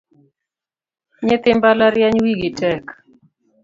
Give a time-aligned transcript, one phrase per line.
[1.25, 2.83] Nyithi mbalariany wigi tek